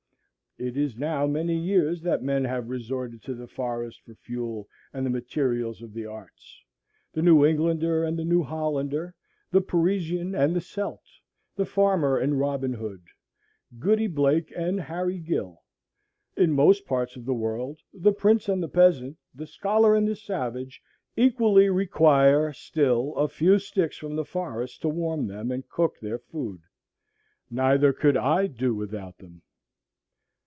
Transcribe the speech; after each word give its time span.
It 0.57 0.77
is 0.77 0.95
now 0.97 1.25
many 1.25 1.57
years 1.57 2.01
that 2.03 2.21
men 2.21 2.43
have 2.45 2.69
resorted 2.69 3.23
to 3.23 3.33
the 3.33 3.47
forest 3.47 4.01
for 4.05 4.13
fuel 4.13 4.67
and 4.93 5.03
the 5.03 5.09
materials 5.09 5.81
of 5.81 5.93
the 5.93 6.05
arts; 6.05 6.61
the 7.13 7.21
New 7.23 7.43
Englander 7.45 8.03
and 8.03 8.19
the 8.19 8.25
New 8.25 8.43
Hollander, 8.43 9.15
the 9.49 9.61
Parisian 9.61 10.35
and 10.35 10.53
the 10.55 10.61
Celt, 10.61 11.01
the 11.55 11.65
farmer 11.65 12.17
and 12.17 12.33
Robinhood, 12.37 13.01
Goody 13.79 14.05
Blake 14.07 14.51
and 14.55 14.79
Harry 14.81 15.17
Gill, 15.19 15.63
in 16.37 16.51
most 16.51 16.85
parts 16.85 17.15
of 17.15 17.23
the 17.25 17.33
world 17.33 17.79
the 17.93 18.13
prince 18.13 18.47
and 18.49 18.61
the 18.61 18.67
peasant, 18.69 19.17
the 19.33 19.47
scholar 19.47 19.95
and 19.95 20.05
the 20.07 20.17
savage, 20.17 20.83
equally 21.15 21.69
require 21.69 22.51
still 22.53 23.15
a 23.15 23.27
few 23.29 23.57
sticks 23.57 23.97
from 23.97 24.15
the 24.15 24.25
forest 24.25 24.81
to 24.81 24.89
warm 24.89 25.25
them 25.25 25.49
and 25.49 25.69
cook 25.69 25.99
their 26.01 26.19
food. 26.19 26.61
Neither 27.49 27.93
could 27.93 28.17
I 28.17 28.45
do 28.45 28.75
without 28.75 29.17
them. 29.17 29.41